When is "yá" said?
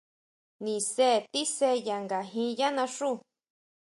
2.59-2.67